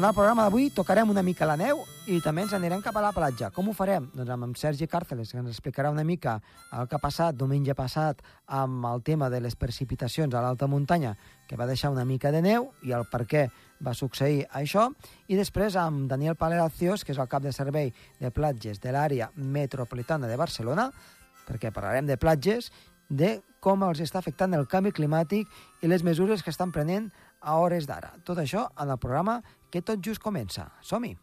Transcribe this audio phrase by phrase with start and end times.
[0.00, 3.02] En el programa d'avui tocarem una mica la neu i també ens anirem cap a
[3.04, 3.50] la platja.
[3.52, 4.06] Com ho farem?
[4.16, 6.38] Doncs amb Sergi Càrceles, que ens explicarà una mica
[6.72, 11.12] el que ha passat diumenge passat amb el tema de les precipitacions a l'alta muntanya,
[11.44, 13.44] que va deixar una mica de neu i el per què
[13.84, 14.88] va succeir això.
[15.28, 17.92] I després amb Daniel Paleracios, que és el cap de servei
[18.24, 20.88] de platges de l'àrea metropolitana de Barcelona,
[21.44, 22.72] perquè parlarem de platges,
[23.10, 25.50] de com els està afectant el canvi climàtic
[25.82, 27.10] i les mesures que estan prenent
[27.40, 28.14] a hores d'ara.
[28.24, 30.70] Tot això en el programa que tot just comença.
[30.80, 31.16] Som-hi!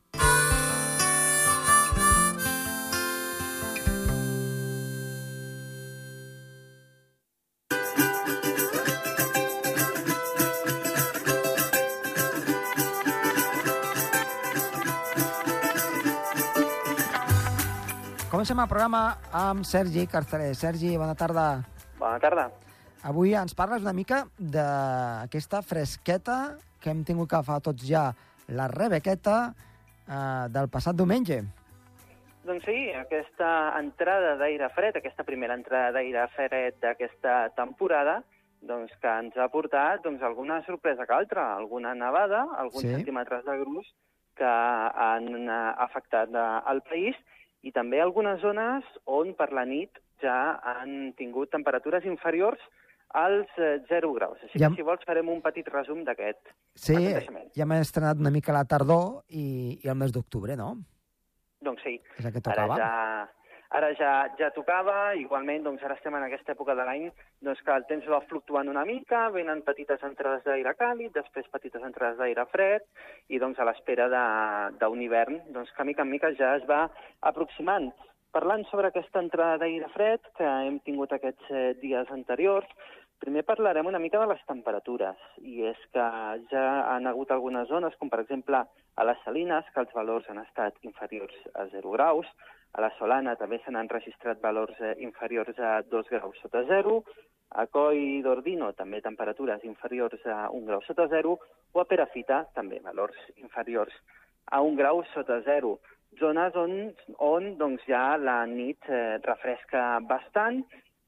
[18.38, 19.00] Comencem el programa
[19.34, 20.52] amb Sergi Carceler.
[20.53, 21.77] Sergi, bona tarda.
[22.08, 22.47] Bona tarda.
[23.03, 26.38] Avui ens parles una mica d'aquesta fresqueta
[26.80, 28.08] que hem tingut que agafar tots ja
[28.55, 31.41] la rebequeta eh, del passat diumenge.
[32.47, 38.22] Doncs sí, aquesta entrada d'aire fred, aquesta primera entrada d'aire fred d'aquesta temporada,
[38.63, 42.94] doncs que ens ha portat doncs, alguna sorpresa que altra, alguna nevada, alguns Sí.
[42.95, 43.91] centímetres de grus
[44.39, 47.16] que han eh, afectat eh, el país
[47.63, 49.91] i també algunes zones on per la nit
[50.22, 52.60] ja han tingut temperatures inferiors
[53.14, 54.38] als eh, 0 graus.
[54.44, 56.96] Així Ja- que, si vols, farem un petit resum d'aquest Sí,
[57.56, 60.76] ja hem estrenat una mica la tardor i, i el mes d'octubre, no?
[61.62, 62.76] Doncs sí, És el que ara tocava.
[62.78, 63.30] ja,
[63.70, 67.08] ara ja, ja tocava, igualment doncs ara estem en aquesta època de l'any
[67.42, 71.81] doncs que el temps va fluctuant una mica, venen petites entrades d'aire càlid, després petites
[71.84, 72.86] entrades d'aire fred,
[73.30, 74.08] i doncs a l'espera
[74.78, 76.90] d'un hivern doncs que mica en mica ja es va
[77.22, 77.90] aproximant.
[78.38, 82.68] Parlant sobre aquesta entrada d'aire fred que hem tingut aquests eh, dies anteriors,
[83.18, 86.03] primer parlarem una mica de les temperatures, i és que
[86.52, 90.44] ja han hagut algunes zones, com per exemple a les Salines, que els valors han
[90.44, 92.30] estat inferiors a 0 graus,
[92.78, 97.02] a la Solana també se n'han registrat valors eh, inferiors a 2 graus sota 0,
[97.58, 101.34] a Coi d'Ordino també temperatures inferiors a 1 grau sota 0,
[101.74, 103.97] o a Perafita també valors inferiors
[104.52, 105.80] a 1 grau sota 0.
[106.19, 106.75] Zones on,
[107.19, 110.63] on doncs, ja la nit eh, refresca bastant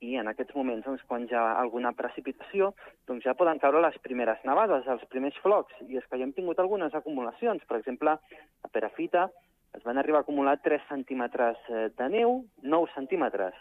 [0.05, 2.71] i en aquests moments, doncs, quan hi ha alguna precipitació,
[3.09, 5.75] doncs ja poden caure les primeres nevades, els primers flocs.
[5.87, 7.65] I és que ja hem tingut algunes acumulacions.
[7.67, 9.27] Per exemple, a Perafita
[9.75, 13.57] es van arribar a acumular 3 centímetres eh, de neu, 9 centímetres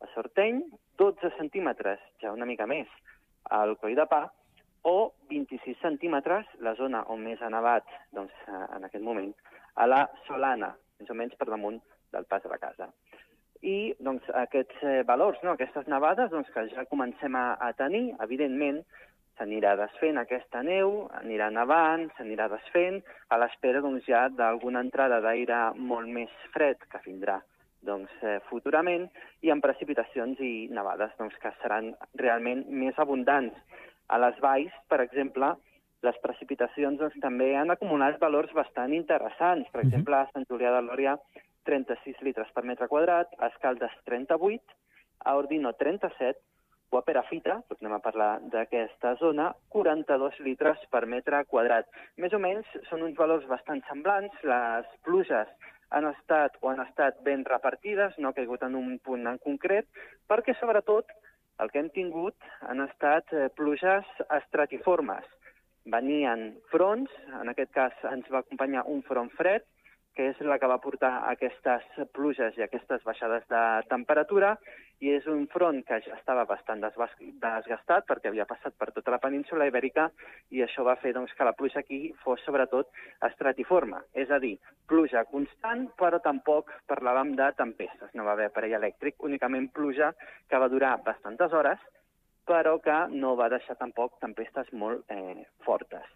[0.00, 0.62] a Sorteny,
[0.98, 2.90] 12 centímetres, ja una mica més,
[3.50, 4.26] al Coll de Pa,
[4.86, 9.32] o 26 centímetres, la zona on més ha nevat doncs, eh, en aquest moment,
[9.78, 11.78] a la Solana, més o menys per damunt
[12.12, 12.90] del pas de la casa.
[13.62, 18.12] I doncs, aquests eh, valors, no, aquestes nevades doncs, que ja comencem a, a tenir,
[18.22, 18.82] evidentment,
[19.38, 23.00] s'anirà desfent aquesta neu, anirà nevant, s'anirà desfent,
[23.30, 27.38] a l'espera doncs, ja d'alguna entrada d'aire molt més fred que vindrà
[27.86, 29.06] doncs, eh, futurament,
[29.46, 33.54] i amb precipitacions i nevades doncs, que seran realment més abundants.
[34.08, 35.54] A les valls, per exemple,
[36.06, 39.70] les precipitacions doncs, també han acumulat valors bastant interessants.
[39.72, 41.16] Per exemple, a Sant Julià de Lòria,
[41.68, 44.78] 36 litres per metre quadrat, a Escaldes, 38,
[45.26, 46.40] a Ordino, 37,
[46.90, 51.88] o a Perafita, tornem a parlar d'aquesta zona, 42 litres per metre quadrat.
[52.16, 54.38] Més o menys són uns valors bastant semblants.
[54.42, 55.50] Les pluges
[55.90, 59.88] han estat o han estat ben repartides, no ha caigut en un punt en concret,
[60.28, 61.12] perquè sobretot
[61.62, 64.08] el que hem tingut han estat eh, pluges
[64.40, 65.26] estratiformes.
[65.88, 69.64] Venien fronts, en aquest cas ens va acompanyar un front fred,
[70.18, 71.84] que és la que va portar aquestes
[72.16, 74.56] pluges i aquestes baixades de temperatura,
[74.98, 79.20] i és un front que ja estava bastant desgastat perquè havia passat per tota la
[79.22, 80.08] península ibèrica
[80.50, 82.90] i això va fer doncs, que la pluja aquí fos sobretot
[83.28, 84.56] estratiforme, és a dir,
[84.90, 90.10] pluja constant però tampoc parlàvem de tempestes, no va haver aparell elèctric, únicament pluja
[90.50, 91.78] que va durar bastantes hores
[92.48, 96.06] però que no va deixar tampoc tempestes molt eh, fortes.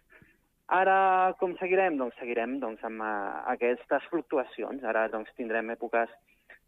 [0.73, 1.97] Ara, com seguirem?
[1.99, 4.83] Doncs seguirem doncs, amb uh, aquestes fluctuacions.
[4.87, 6.09] Ara doncs, tindrem èpoques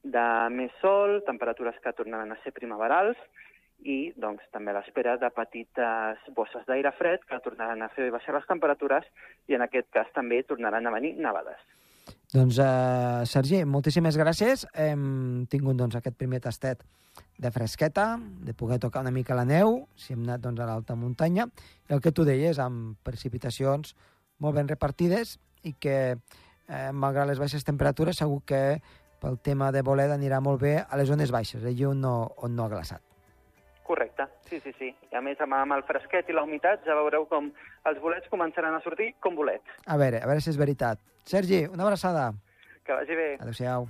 [0.03, 3.17] de més sol, temperatures que tornaran a ser primaverals
[3.85, 8.35] i doncs, també a l'espera de petites bosses d'aire fred que tornaran a fer baixar
[8.35, 9.07] les temperatures
[9.50, 11.59] i en aquest cas també tornaran a venir nevades.
[12.36, 14.66] Doncs, eh, Sergi, moltíssimes gràcies.
[14.74, 16.84] Hem tingut doncs, aquest primer tastet
[17.38, 20.96] de fresqueta, de poder tocar una mica la neu, si hem anat doncs, a l'alta
[21.00, 21.48] muntanya,
[21.88, 23.96] i el que tu deies, amb precipitacions
[24.40, 26.18] molt ben repartides i que,
[26.68, 28.81] eh, malgrat les baixes temperatures, segur que
[29.22, 32.56] pel tema de bolet anirà molt bé a les zones baixes, allà on no, on
[32.56, 33.02] no ha glaçat.
[33.86, 34.96] Correcte, sí, sí, sí.
[35.12, 37.52] I a més, amb el fresquet i la humitat, ja veureu com
[37.86, 39.78] els bolets començaran a sortir com bolets.
[39.86, 41.00] A veure, a veure si és veritat.
[41.25, 42.33] Sergi, una abraçada.
[42.86, 43.30] Que vagi bé.
[43.42, 43.89] Adéu-siau.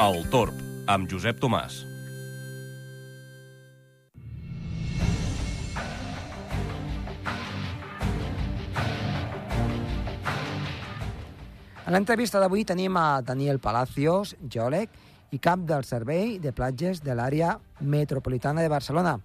[0.00, 0.56] El Torb,
[0.88, 1.89] amb Josep Tomàs.
[11.90, 14.92] En l'entrevista d'avui tenim a Daniel Palacios, geòleg
[15.34, 19.16] i cap del Servei de Platges de l'àrea metropolitana de Barcelona.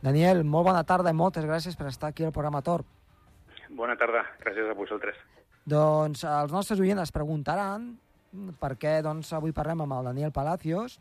[0.00, 2.86] Daniel, molt bona tarda i moltes gràcies per estar aquí al programa Torb.
[3.68, 5.18] Bona tarda, gràcies a vosaltres.
[5.68, 7.84] Doncs els nostres oients es preguntaran
[8.62, 10.94] per què doncs, avui parlem amb el Daniel Palacios,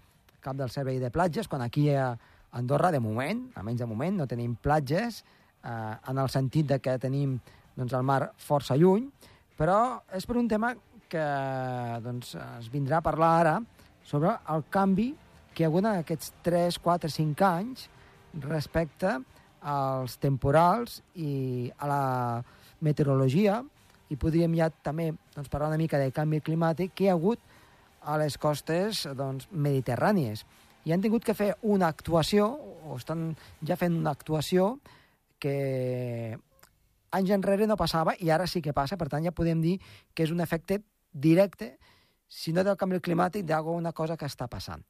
[0.44, 2.10] cap del Servei de Platges, quan aquí a
[2.52, 5.22] Andorra, de moment, almenys de moment, no tenim platges,
[5.64, 7.38] eh, en el sentit de que tenim
[7.78, 9.08] doncs, el mar força lluny,
[9.56, 10.74] però és per un tema
[11.10, 11.26] que
[12.06, 13.56] doncs, es vindrà a parlar ara
[14.06, 15.12] sobre el canvi
[15.54, 17.88] que hi ha hagut en aquests 3, 4, 5 anys
[18.44, 19.16] respecte
[19.66, 22.04] als temporals i a la
[22.86, 23.62] meteorologia
[24.14, 27.42] i podríem ja també doncs, parlar una mica de canvi climàtic que hi ha hagut
[28.06, 30.46] a les costes doncs, mediterrànies.
[30.86, 32.52] I han tingut que fer una actuació,
[32.86, 33.32] o estan
[33.66, 34.76] ja fent una actuació
[35.42, 36.38] que
[37.16, 39.80] anys enrere no passava i ara sí que passa, per tant ja podem dir
[40.14, 40.84] que és un efecte
[41.16, 41.78] directe,
[42.28, 44.84] si no del canvi climàtic, d'alguna cosa que està passant.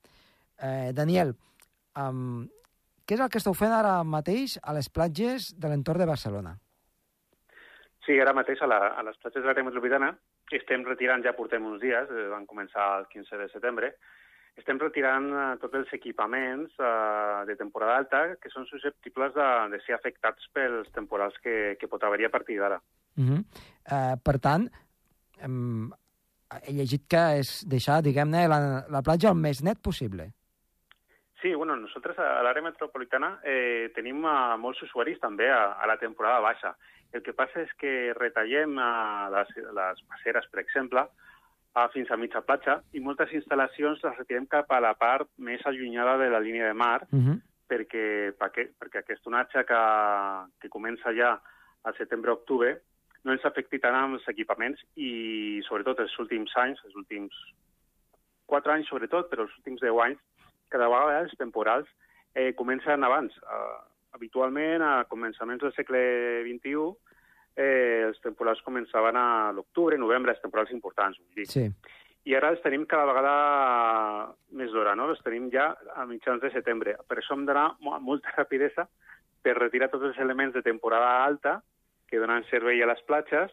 [0.58, 1.36] Eh, Daniel,
[2.02, 2.46] um,
[3.06, 6.56] què és el que esteu fent ara mateix a les platges de l'entorn de Barcelona?
[8.06, 10.14] Sí, ara mateix a, la, a les platges de l'àrea metropolitana
[10.54, 13.92] estem retirant, ja portem uns dies, eh, van començar el 15 de setembre,
[14.56, 19.82] estem retirant eh, tots els equipaments eh, de temporada alta que són susceptibles de, de
[19.86, 22.80] ser afectats pels temporals que, que pot haver-hi a partir d'ara.
[23.18, 23.42] Uh -huh.
[23.42, 24.70] uh, per tant,
[25.46, 25.92] um,
[26.64, 28.60] he llegit que és deixar, diguem-ne, la,
[28.90, 30.32] la platja el més net possible.
[31.42, 35.98] Sí, bueno, nosaltres a l'àrea metropolitana eh, tenim a molts usuaris també a, a la
[36.02, 36.72] temporada baixa.
[37.14, 41.04] El que passa és que retallem a les, les passeres, per exemple,
[41.76, 45.62] a, fins a mitja platja, i moltes instal·lacions les retirem cap a la part més
[45.70, 47.38] allunyada de la línia de mar, Uh -huh.
[47.70, 49.82] perquè, perquè, perquè aquest onatge que,
[50.62, 51.40] que comença ja
[51.84, 52.82] al setembre-octubre
[53.26, 57.36] no ens afecti tant amb els equipaments i, sobretot, els últims anys, els últims
[58.46, 60.22] quatre anys, sobretot, però els últims deu anys,
[60.70, 61.90] cada vegada els temporals
[62.36, 63.34] eh, comencen abans.
[63.42, 63.82] Uh,
[64.16, 66.02] habitualment, a començaments del segle
[66.46, 66.86] XXI,
[67.58, 71.48] eh, els temporals començaven a l'octubre, novembre, els temporals importants, vull dir.
[71.52, 71.66] Sí.
[72.26, 73.34] I ara els tenim cada vegada
[74.58, 75.12] més d'hora, no?
[75.14, 76.96] Els tenim ja a mitjans de setembre.
[77.06, 78.88] Per això hem d'anar amb molta rapidesa
[79.46, 81.60] per retirar tots els elements de temporada alta
[82.08, 83.52] que donen servei a les platges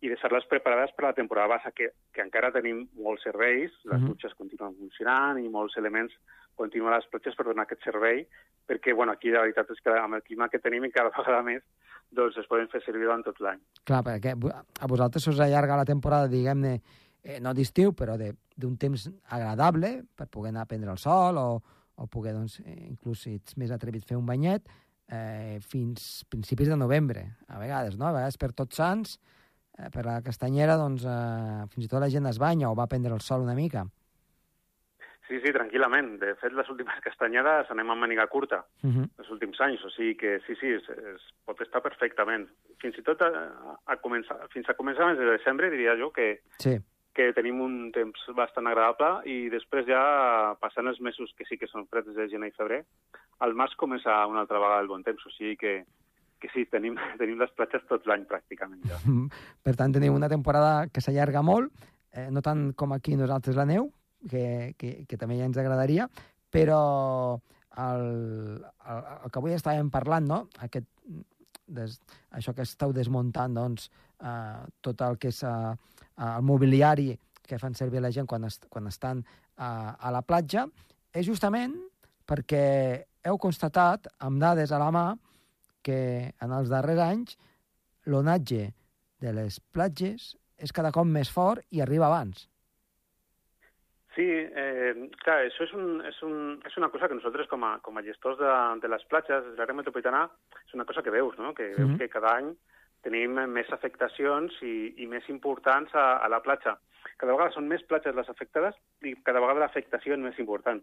[0.00, 4.00] i deixar-les preparades per a la temporada baixa, que, que encara tenim molts serveis, les
[4.00, 4.08] Mhm.
[4.08, 6.12] dutxes continuen funcionant i molts elements
[6.56, 8.26] continuen a les platges per donar aquest servei,
[8.68, 11.42] perquè bueno, aquí la veritat és que amb el clima que tenim i cada vegada
[11.42, 11.62] més
[12.10, 13.60] doncs es poden fer servir durant tot l'any.
[13.84, 14.32] Clar, perquè
[14.80, 16.80] a vosaltres us allarga la temporada, diguem-ne,
[17.22, 21.36] eh, no d'estiu, però de- d'un temps agradable per poder anar a prendre el sol
[21.38, 21.62] o,
[21.96, 24.62] o poder, doncs, eh, inclús si ets més atrevit, fer un banyet,
[25.10, 28.06] eh, fins principis de novembre, a vegades, no?
[28.06, 29.18] A vegades per tots sants,
[29.78, 32.84] eh, per la castanyera, doncs, eh, fins i tot la gent es banya o va
[32.84, 33.86] a prendre el sol una mica.
[35.30, 36.16] Sí, sí, tranquil·lament.
[36.18, 39.08] De fet, les últimes castanyades anem amb màniga curta, Uh -huh.
[39.18, 42.48] els últims anys, o sigui que sí, sí, es, es pot estar perfectament.
[42.78, 43.28] Fins i tot a,
[43.86, 46.76] a començar, fins a començaments de desembre diria jo que, Sí,
[47.20, 50.00] que tenim un temps bastant agradable i després ja,
[50.62, 52.80] passant els mesos que sí que són freds de gener i febrer,
[53.44, 55.74] al març comença una altra vegada el bon temps, o sigui que,
[56.40, 59.00] que sí, tenim, tenim les platges tot l'any pràcticament ja.
[59.66, 63.68] per tant, tenim una temporada que s'allarga molt, eh, no tant com aquí nosaltres la
[63.68, 63.90] neu,
[64.28, 66.08] que, que, que també ja ens agradaria,
[66.52, 66.80] però
[67.80, 68.06] el,
[68.60, 70.40] el, el que avui estàvem parlant, no?
[70.64, 70.88] Aquest,
[71.70, 72.00] des,
[72.36, 73.88] això que esteu desmuntant, doncs,
[74.22, 75.74] eh, tot el que és eh,
[76.20, 77.14] el mobiliari
[77.46, 79.24] que fan servir la gent quan, est, quan estan
[79.56, 80.66] a, a la platja,
[81.12, 81.74] és justament
[82.30, 85.06] perquè heu constatat, amb dades a la mà,
[85.82, 87.36] que en els darrers anys
[88.06, 88.70] l'onatge
[89.20, 92.46] de les platges és cada cop més fort i arriba abans.
[94.14, 97.76] Sí, eh, clar, això és, un, és, un, és una cosa que nosaltres com a,
[97.84, 100.24] com a gestors de, de les platges, de l'àrea metropolitana,
[100.66, 101.54] és una cosa que veus, no?
[101.54, 101.98] que veus Mhm.
[101.98, 102.50] que cada any
[103.04, 106.76] tenim més afectacions i, i més importants a, a la platja.
[107.16, 110.80] Cada vegada són més platges les afectades i cada vegada l'afectació és més important.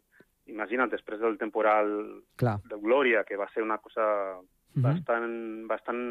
[0.47, 1.89] Imagina't, després del temporal
[2.39, 2.57] Clar.
[2.65, 4.37] de Glòria, que va ser una cosa
[4.77, 4.83] Mhm.
[4.83, 6.01] bastant, bastant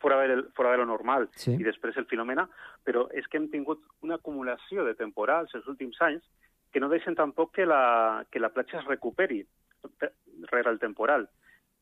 [0.00, 1.52] fora de, fora de lo normal, Sí.
[1.52, 2.48] i després el Filomena,
[2.84, 6.22] però és que hem tingut una acumulació de temporals els últims anys
[6.72, 9.44] que no deixen tampoc que la, que la platja es recuperi
[9.98, 10.12] pe-
[10.52, 11.28] rere el temporal.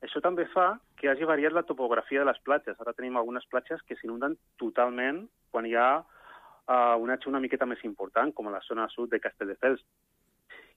[0.02, 2.76] Això també fa que hagi variat la topografia de les platges.
[2.80, 7.84] Ara tenim algunes platges que s'inunden totalment quan hi ha uh, una una miqueta més
[7.84, 9.84] important, com a la zona sud de Castelldefels.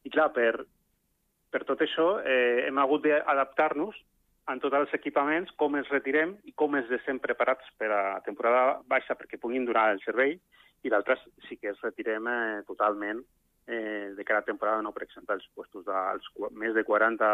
[0.03, 0.65] I clar, per,
[1.51, 3.97] per tot això eh, hem hagut d'adaptar-nos
[4.47, 8.79] en tots els equipaments, com els retirem i com els deixem preparats per a temporada
[8.87, 10.37] baixa perquè puguin durar el servei,
[10.83, 13.19] i d'altres sí que els retirem eh, totalment
[13.67, 14.93] eh, de cada temporada, no?
[14.95, 17.27] per exemple, els puestos dels més de 40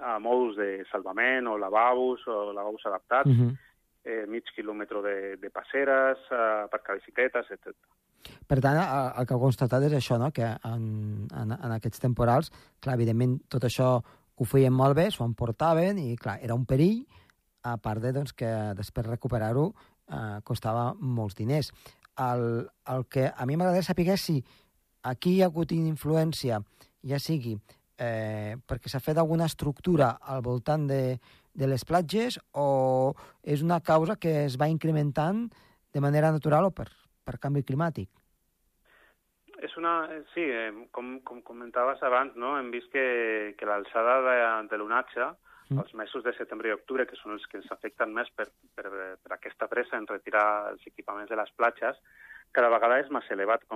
[0.00, 3.56] a mòduls de salvament o lavabos o lavabos adaptats, Uh -huh.
[4.04, 7.74] eh, mig quilòmetre de, de passeres, eh, aparcar bicicletes, etc.
[8.46, 10.30] Per tant, el, el que heu constatat és això, no?
[10.30, 12.50] que en, en, en aquests temporals,
[12.80, 14.02] clar, evidentment, tot això
[14.38, 17.04] ho feien molt bé, s'ho emportaven i, clar, era un perill,
[17.62, 21.72] a part de doncs, que després recuperar-ho eh, costava molts diners.
[22.18, 24.42] El, el que a mi m'agradaria saber si
[25.02, 26.60] aquí hi ha hagut influència,
[27.06, 27.56] ja sigui
[27.98, 31.18] eh, perquè s'ha fet alguna estructura al voltant de,
[31.52, 35.48] de les platges o és una causa que es va incrementant
[35.92, 36.88] de manera natural o per,
[37.24, 38.08] per canvi climàtic?
[39.58, 40.06] És una...
[40.32, 42.54] Sí, eh, com, com comentaves abans, no?
[42.58, 44.38] hem vist que, que l'alçada de,
[44.70, 45.32] de l'onatge,
[45.68, 45.82] Mm.
[45.82, 48.88] els mesos de setembre i octubre, que són els que ens afecten més per, per,
[49.20, 51.98] per aquesta pressa en retirar els equipaments de les platges,
[52.56, 53.66] cada vegada és més elevat,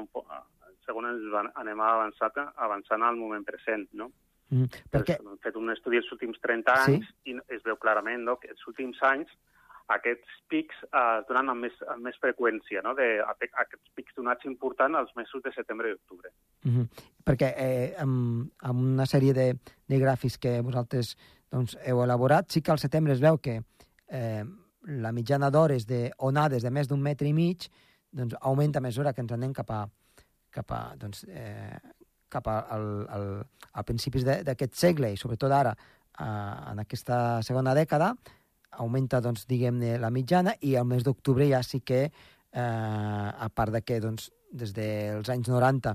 [0.86, 3.88] segons ens anem avançat, avançant al moment present.
[3.92, 4.10] No?
[4.50, 6.94] Mm, perquè, Hem fet un estudi els últims 30 Sí.
[6.94, 9.28] anys i es veu clarament no, que els últims anys
[9.88, 12.94] aquests pics eh, es donen amb més, amb més freqüència, no?
[12.94, 16.30] de, aquests pics donats important als mesos de setembre i octubre.
[16.64, 16.86] mm -hmm.
[17.24, 19.54] perquè eh, amb, amb una sèrie de,
[19.88, 21.16] de gràfics que vosaltres
[21.50, 23.62] doncs, heu elaborat, sí que al setembre es veu que
[24.08, 24.44] eh,
[24.86, 27.68] la mitjana d'hores d'onades de més d'un metre i mig
[28.10, 29.88] doncs, augmenta a mesura que ens anem cap a,
[30.52, 31.78] cap a, doncs, eh,
[32.32, 33.26] cap a, al, al,
[33.72, 38.12] a principis d'aquest segle i sobretot ara eh, en aquesta segona dècada
[38.80, 43.72] augmenta, doncs, diguem-ne, la mitjana i al mes d'octubre ja sí que, eh, a part
[43.74, 45.94] de que doncs, des dels anys 90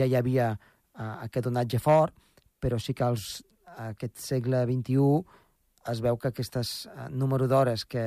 [0.00, 2.14] ja hi havia eh, aquest onatge fort,
[2.60, 3.38] però sí que als,
[3.78, 8.04] aquest segle XXI es veu que aquestes eh, número d'hores que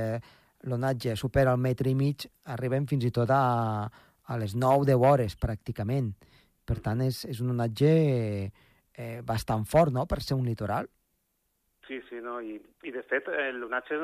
[0.69, 3.89] l'onatge supera el metre i mig arribem fins i tot a, a
[4.37, 6.13] les 9-10 hores, pràcticament.
[6.65, 10.87] Per tant, és, és un onatge eh, bastant fort, no?, per ser un litoral.
[11.87, 12.37] Sí, sí, no?
[12.39, 12.53] I,
[12.87, 13.97] i de fet, el lunatge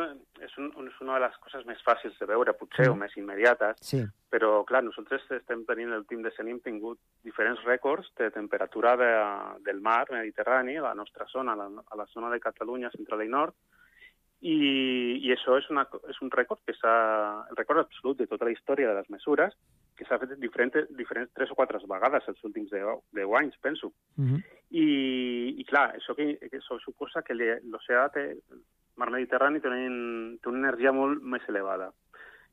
[0.43, 2.91] és, un, és una de les coses més fàcils de veure, potser, Mm.
[2.91, 4.01] o més immediates, Sí.
[4.29, 9.11] però, clar, nosaltres estem tenint, l'últim decenni hem tingut diferents rècords de temperatura de,
[9.63, 13.23] del mar Mediterrani, a la nostra zona, a la, a la zona de Catalunya central
[13.23, 13.55] i nord,
[14.41, 14.57] i,
[15.23, 17.45] i això és, una, és un rècord que s'ha...
[17.49, 19.55] el rècord absolut de tota la història de les mesures,
[19.97, 23.91] que s'ha fet diferents, diferents tres o quatre vegades els últims deu, deu anys, penso.
[24.17, 24.41] Uh -huh.
[24.69, 28.09] I, i clar, això, que, això suposa que l'oceà
[28.97, 31.91] mar Mediterrani té una, té una energia molt més elevada.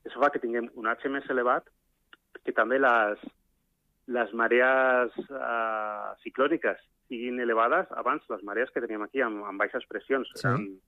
[0.04, 1.64] Això fa que tinguem un H més elevat,
[2.44, 3.18] que també les,
[4.06, 7.86] les marees eh, ciclòniques siguin elevades.
[7.90, 10.46] Abans les marees que teníem aquí amb, amb baixes pressions Sí.
[10.46, 10.80] eren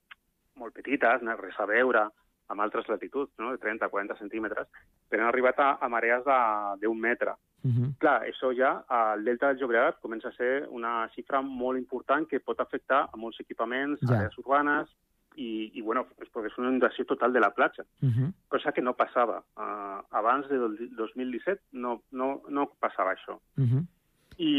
[0.57, 2.11] molt petites, res a veure
[2.49, 3.51] amb altres latituds, no?
[3.53, 4.69] de 30-40 centímetres,
[5.09, 7.35] però han arribat a, a marees de- d'un metre.
[7.65, 7.99] Uh -huh.
[7.99, 12.39] Clar, això ja al Delta del Llobregat comença a ser una xifra molt important que
[12.41, 14.15] pot afectar a molts equipaments, Ja.
[14.19, 14.89] àrees urbanes,
[15.39, 18.33] i, i bueno, és perquè és una inundació total de la platja, Uh -huh.
[18.49, 19.43] cosa que no passava.
[19.57, 23.35] Uh, abans del 2017 no, no, no passava això.
[23.59, 23.87] Uh -huh.
[24.37, 24.53] I,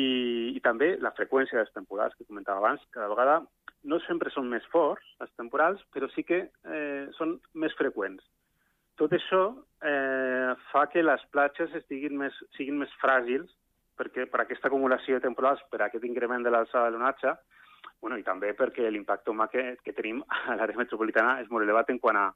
[0.58, 3.42] I també la freqüència dels temporals que comentava abans, cada vegada
[3.88, 8.24] no sempre són més forts, els temporals, però sí que eh, són més freqüents.
[8.98, 9.42] Tot això
[9.86, 13.54] eh, fa que les platges estiguin més, siguin més fràgils
[13.98, 17.34] perquè per aquesta acumulació de temporals, per aquest increment de l'alçada de l'onatge,
[18.02, 21.90] bueno, i també perquè l'impacte humà que, que tenim a l'àrea metropolitana és molt elevat
[21.94, 22.28] en quant a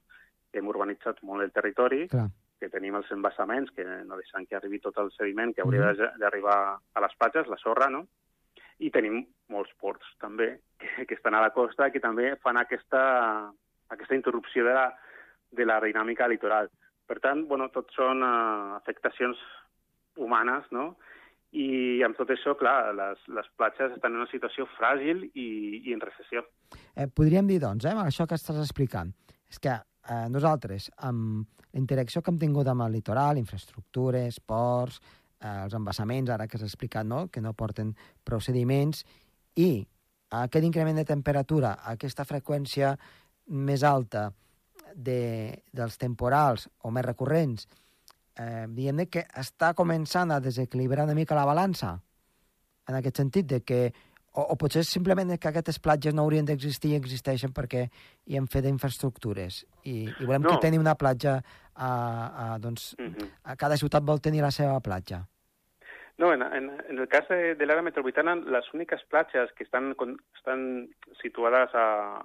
[0.52, 2.28] hem urbanitzat molt el territori, Clar.
[2.62, 6.20] Que tenim els embassaments, que no deixen que arribi tot el sediment que hauria mm.
[6.22, 8.04] d'arribar a les platges, la sorra, no?
[8.82, 9.18] I tenim
[9.50, 13.02] molts ports, també, que, que estan a la costa que també fan aquesta,
[13.90, 14.86] aquesta interrupció de la,
[15.50, 16.70] de la dinàmica litoral.
[17.10, 19.40] Per tant, bueno, tot són uh, afectacions
[20.16, 20.92] humanes, no?
[21.52, 25.48] I amb tot això, clar, les, les platges estan en una situació fràgil i,
[25.82, 26.46] i en recessió.
[26.94, 29.10] Eh, podríem dir, doncs, eh, amb això que estàs explicant,
[29.52, 29.74] és que
[30.08, 35.00] eh, nosaltres, amb la interacció que hem tingut amb el litoral, infraestructures, ports,
[35.40, 37.94] eh, els embassaments, ara que has explicat, no?, que no porten
[38.24, 39.04] procediments,
[39.56, 39.86] i
[40.32, 42.94] aquest increment de temperatura, aquesta freqüència
[43.52, 44.30] més alta
[44.94, 47.68] de, dels temporals o més recurrents,
[48.36, 51.98] eh, diguem que està començant a desequilibrar una mica la balança,
[52.88, 53.82] en aquest sentit, de que
[54.34, 57.86] o, o potser simplement que aquestes platges no haurien d'existir i existeixen perquè
[58.26, 60.54] hi hem fet infraestructures i, i volem no.
[60.54, 61.38] que tenir una platja
[61.74, 63.28] a, a, doncs, uh -huh.
[63.44, 65.26] a cada ciutat vol tenir la seva platja.
[66.18, 69.94] No, en, en, en el cas de, de l'àrea metropolitana, les úniques platges que estan,
[70.36, 70.88] estan
[71.22, 72.22] situades a,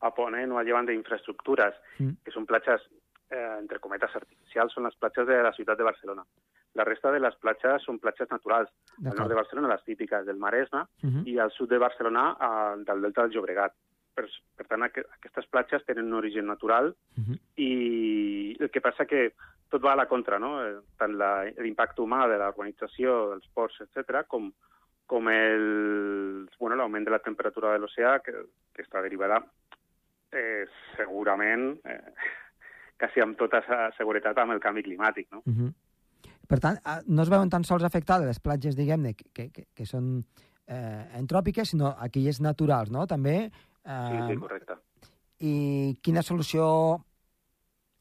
[0.00, 2.22] a Ponent o a llevant d'infraestructures, mm.
[2.24, 2.80] que són platges,
[3.30, 6.24] eh, entre cometes, artificials, són les platges de la ciutat de Barcelona.
[6.78, 8.70] La resta de les platges són platges naturals.
[9.02, 11.26] Al nord de Barcelona, les típiques del Maresme, uh -huh.
[11.26, 13.74] i al sud de Barcelona, eh, del Delta del Llobregat.
[14.14, 17.38] Per, per tant, aqu aquestes platges tenen un origen natural uh -huh.
[17.56, 19.32] i el que passa que
[19.68, 20.64] tot va a la contra, no?
[20.64, 21.14] Eh, tant
[21.58, 24.52] l'impacte humà de la urbanització, dels ports, etc, com,
[25.06, 28.32] com el, bueno, l'augment de la temperatura de l'oceà, que,
[28.72, 29.42] que està derivada
[30.32, 30.66] eh,
[30.96, 32.12] segurament, eh,
[33.00, 33.62] quasi amb tota
[33.96, 35.42] seguretat, amb el canvi climàtic, no?
[35.44, 35.72] Uh -huh.
[36.48, 39.86] Per tant, ah, no es veuen tan sols afectades les platges, diguem-ne, que, que, que
[39.86, 40.14] són
[40.64, 43.04] eh, entròpiques, sinó aquelles naturals, no?
[43.10, 43.36] També...
[43.44, 44.78] Eh, sí, sí, correcte.
[45.44, 45.52] I
[46.02, 46.64] quina solució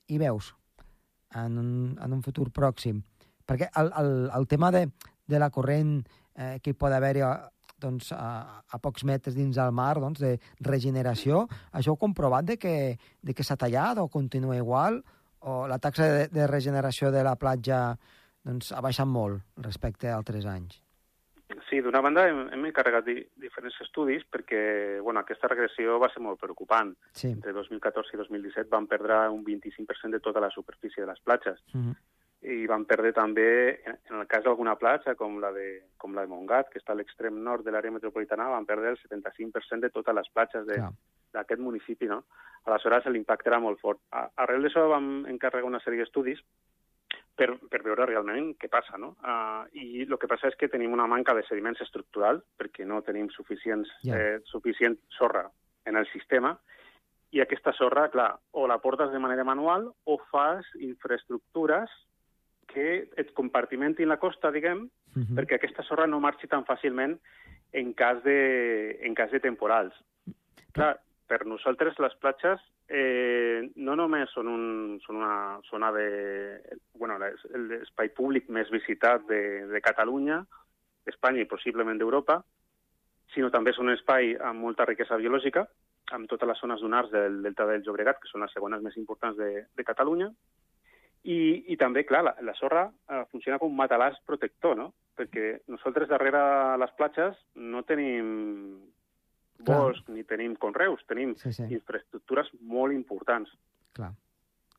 [0.08, 0.54] hi veus
[1.36, 1.70] en un,
[2.02, 3.04] en un futur pròxim?
[3.48, 4.88] Perquè el, el, el tema de,
[5.28, 6.00] de la corrent
[6.36, 7.20] eh, que hi pot haver
[7.78, 12.58] doncs, a, a pocs metres dins del mar, doncs, de regeneració, això heu comprovat de
[12.58, 12.76] que,
[13.22, 15.02] de que s'ha tallat o continua igual?
[15.48, 17.98] O la taxa de, de regeneració de la platja
[18.48, 20.82] doncs, ha baixat molt respecte a altres anys.
[21.70, 26.22] Sí, d'una banda hem, hem encarregat di, diferents estudis perquè bueno, aquesta regressió va ser
[26.24, 26.94] molt preocupant.
[27.16, 27.32] Sí.
[27.32, 31.64] Entre 2014 i 2017 van perdre un 25% de tota la superfície de les platges.
[31.74, 31.96] Uh -huh.
[32.48, 36.28] I van perdre també, en el cas d'alguna platja, com la, de, com la de
[36.28, 40.16] Montgat, que està a l'extrem nord de l'àrea metropolitana, van perdre el 75% de totes
[40.16, 40.66] les platges
[41.34, 42.06] d'aquest municipi.
[42.06, 42.24] No?
[42.66, 44.00] Aleshores, l'impacte era molt fort.
[44.12, 46.40] A, arrel d'això vam encarregar una sèrie d'estudis
[47.38, 48.98] per, per veure realment què passa.
[49.02, 49.14] No?
[49.22, 53.04] Uh, I el que passa és que tenim una manca de sediments estructural perquè no
[53.06, 54.18] tenim suficients, yeah.
[54.18, 55.46] eh, suficient sorra
[55.88, 56.56] en el sistema
[57.36, 61.92] i aquesta sorra, clar, o la portes de manera manual o fas infraestructures
[62.68, 65.36] que et compartimentin la costa, diguem, uh -huh.
[65.36, 67.20] perquè aquesta sorra no marxi tan fàcilment
[67.74, 69.94] en cas de, en cas de temporals.
[70.72, 76.08] Clar, per nosaltres les platges eh, no només són, un, són una zona de...
[76.98, 80.42] Bueno, l'espai públic més visitat de, de Catalunya,
[81.08, 82.42] d'Espanya i possiblement d'Europa,
[83.34, 85.66] sinó també és un espai amb molta riquesa biològica,
[86.16, 89.38] amb totes les zones dunars del Delta del Llobregat, que són les segones més importants
[89.40, 90.32] de, de Catalunya,
[91.28, 91.40] i,
[91.74, 94.94] i també, clar, la, la sorra eh, funciona com un matalàs protector, no?
[95.18, 96.40] Perquè nosaltres darrere
[96.80, 98.30] les platges no tenim
[99.60, 100.16] bosc, Clar.
[100.16, 101.68] ni tenim conreus, tenim sí, sí.
[101.74, 103.52] infraestructures molt importants.
[103.98, 104.14] Clar.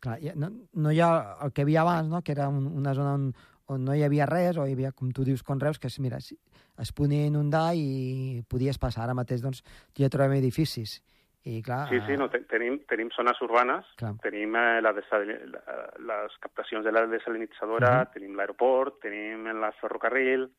[0.00, 0.18] Clar.
[0.38, 1.10] No, no hi ha
[1.44, 2.22] el que hi havia abans, no?
[2.22, 3.32] que era un, una zona on,
[3.66, 6.92] on no hi havia res, o hi havia, com tu dius, conreus, que mira, es
[6.92, 9.04] podia inundar i podies passar.
[9.04, 9.64] Ara mateix doncs,
[9.98, 11.00] ja trobem edificis.
[11.48, 14.10] I, clar, sí, sí, no, tenim, tenim zones urbanes, clar.
[14.20, 15.76] tenim eh, la la,
[16.10, 18.12] les captacions de la desalinitzadora, uh -huh.
[18.12, 20.50] tenim l'aeroport, tenim el ferrocarril,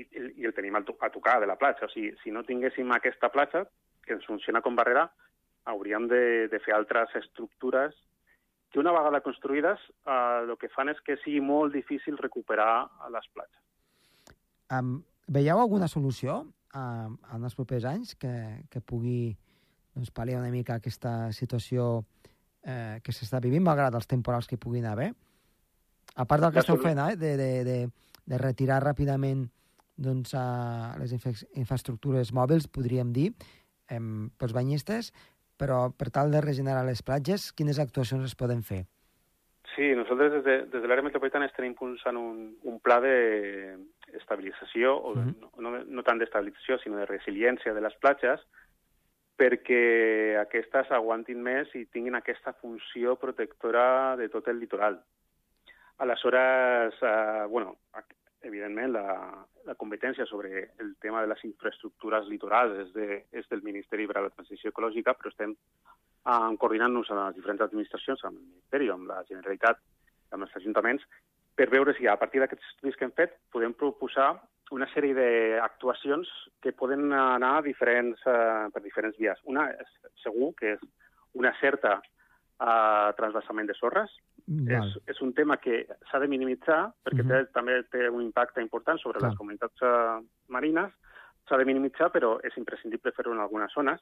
[0.00, 0.04] i,
[0.42, 1.86] i el tenim a tocar de la platja.
[1.86, 3.64] O sigui, si no tinguéssim aquesta platja,
[4.04, 5.08] que ens funciona com barrera,
[5.70, 7.94] hauríem de, de fer altres estructures
[8.72, 13.28] que una vegada construïdes eh, el que fan és que sigui molt difícil recuperar les
[13.32, 13.62] platges.
[14.74, 14.98] Um,
[15.30, 18.34] veieu alguna solució uh, en els propers anys que,
[18.72, 19.36] que pugui
[19.94, 22.02] doncs, pal·liar una mica aquesta situació
[22.64, 25.12] eh, que s'està vivint, malgrat els temporals que puguin haver?
[26.18, 27.76] A part del que esteu fent, eh, de, de, de,
[28.26, 29.46] de retirar ràpidament
[29.96, 33.32] doncs, a les infraestructures mòbils, podríem dir,
[33.90, 34.00] eh,
[34.38, 35.12] pels banyistes,
[35.56, 38.84] però per tal de regenerar les platges, quines actuacions es poden fer?
[39.74, 45.10] Sí, nosaltres des de, des de l'àrea metropolitana estem impulsant un, un pla d'estabilització, o
[45.12, 45.34] uh -huh.
[45.40, 48.40] no, no, no tant d'estabilització, sinó de resiliència de les platges,
[49.36, 55.00] perquè aquestes aguantin més i tinguin aquesta funció protectora de tot el litoral.
[55.98, 57.76] Aleshores, eh, bueno,
[58.48, 59.16] evidentment, la,
[59.66, 64.18] la competència sobre el tema de les infraestructures litorals és, de, és del Ministeri per
[64.20, 68.90] a la Transició Ecològica, però estem uh, coordinant-nos amb les diferents administracions, amb el Ministeri,
[68.94, 69.80] amb la Generalitat,
[70.34, 71.06] amb els ajuntaments,
[71.54, 74.32] per veure si a partir d'aquests estudis que hem fet podem proposar
[74.74, 76.30] una sèrie d'actuacions
[76.64, 79.40] que poden anar diferents, uh, per diferents vies.
[79.44, 80.84] Una és segur que és
[81.34, 81.98] una certa
[82.60, 84.10] uh, transvasament de sorres,
[84.44, 87.44] és, és un tema que s'ha de minimitzar perquè uh -huh.
[87.46, 89.30] té, també té un impacte important sobre Clar.
[89.30, 90.92] les comunitats uh, marines,
[91.48, 94.00] s'ha de minimitzar, però és imprescindible fer-ho en algunes zones.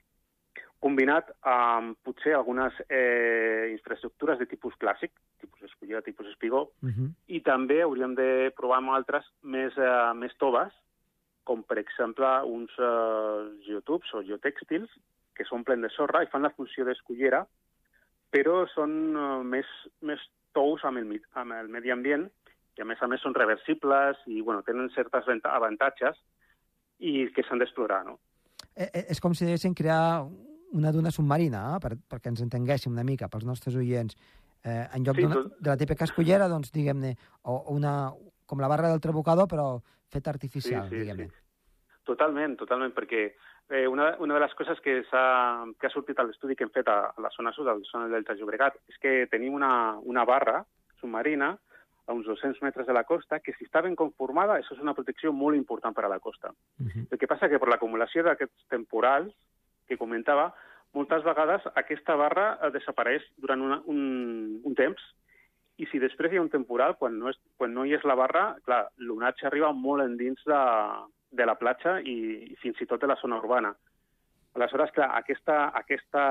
[0.82, 7.08] combinat amb potser algunes eh, infraestructures de tipus clàssic, tipus escollida, tipus espigó, Uh -huh.
[7.26, 10.72] i també hauríem de provar amb altres més, eh, més toves,
[11.44, 14.90] com per exemple uns eh, geotubs o geotèxtils
[15.34, 17.46] que s'omplen de sorra i fan la funció d'escollera,
[18.32, 19.68] però són eh, més,
[20.02, 20.20] més
[20.56, 22.26] tous amb el, amb el medi ambient
[22.78, 26.16] i a més a més són reversibles i bueno, tenen certes avantatges
[27.02, 28.18] i que s'han d'explorar, no?
[28.74, 30.22] Eh, eh, és com si diguéssim crear
[30.72, 31.80] una duna submarina, eh?
[31.84, 34.16] per, perquè ens entenguéssim una mica, pels nostres oients.
[34.64, 37.10] Eh, en lloc Sí, tot- de la típica escollera, doncs, diguem-ne,
[37.50, 38.12] o una,
[38.46, 39.66] com la barra del trabucador, però
[40.08, 41.28] feta artificial, diguem-ne.
[42.08, 43.26] Totalment, totalment, perquè
[43.72, 46.72] eh, una, una de les coses que, ha, que ha sortit a l'estudi que hem
[46.74, 49.56] fet a, a la zona sud, a la zona del Delta Llobregat, és que tenim
[49.56, 50.60] una, una barra
[51.00, 51.54] submarina
[52.06, 54.92] a uns 200 metres de la costa, que si està ben conformada, això és una
[54.92, 56.52] protecció molt important per a la costa.
[56.52, 57.06] Uh -huh.
[57.10, 59.32] El que passa que per l'acumulació d'aquests temporals
[59.88, 60.52] que comentava,
[60.92, 65.00] moltes vegades aquesta barra eh, desapareix durant una, un, un temps
[65.78, 68.14] i si després hi ha un temporal, quan no, és, quan no hi és la
[68.14, 70.60] barra, clar, l'onatge arriba molt endins de,
[71.32, 72.16] de la platja i,
[72.52, 73.72] i fins i tot de la zona urbana.
[74.54, 76.22] Aleshores, clar, aquesta, aquesta,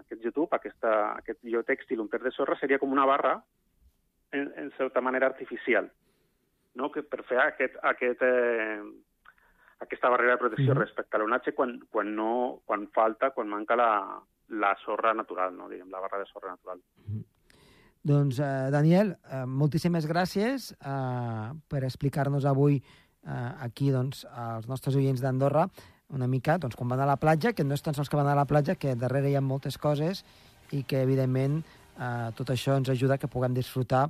[0.00, 3.36] aquest YouTube, aquesta, aquest biotèxtil ompert de sorra seria com una barra
[4.32, 5.86] en, en certa manera artificial,
[6.74, 6.90] no?
[6.90, 8.82] que per fer aquest, aquest, eh,
[9.86, 10.80] aquesta barrera de protecció Mhm.
[10.82, 15.68] respecte a l'onatge quan, quan, no, quan falta, quan manca la, la sorra natural, no?
[15.68, 16.82] diguem, la barra de sorra natural.
[18.02, 22.82] Doncs, eh, Daniel, eh, moltíssimes gràcies eh, per explicar-nos avui
[23.28, 25.68] eh, aquí doncs, als nostres oients d'Andorra
[26.08, 28.28] una mica doncs, quan van a la platja, que no és tan sols que van
[28.28, 30.24] a la platja, que darrere hi ha moltes coses
[30.72, 31.60] i que, evidentment,
[31.98, 34.08] eh, tot això ens ajuda que puguem disfrutar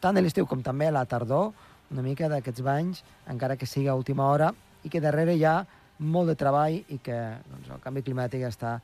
[0.00, 1.52] tant a l'estiu com també a la tardor
[1.90, 3.02] una mica d'aquests banys,
[3.32, 4.52] encara que sigui a última hora,
[4.84, 5.62] i que darrere hi ha
[5.98, 7.16] molt de treball i que
[7.48, 8.76] doncs, el canvi climàtic està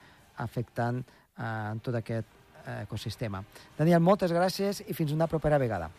[0.42, 2.32] afectant eh, tot aquest
[2.64, 3.44] eh, ecosistema.
[3.78, 5.90] Daniel, moltes gràcies i fins una propera vegada.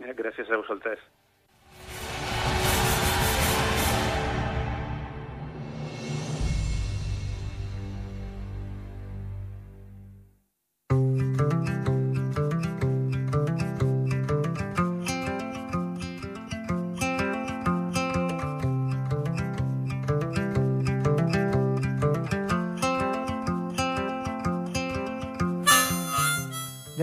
[0.00, 1.02] Eh, gràcies a vosaltres.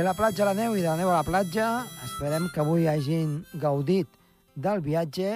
[0.04, 1.66] De la platja a la neu i de la neu a la platja,
[2.04, 4.10] esperem que avui hagin gaudit
[4.52, 5.30] del viatge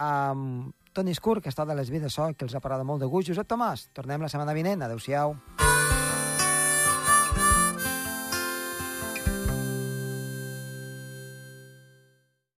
[0.00, 3.10] amb Toni Escur, que està de les vides sol, que els ha parat molt de
[3.12, 3.28] gust.
[3.28, 4.88] Josep Tomàs, tornem la setmana vinent.
[4.88, 5.36] Adéu-siau.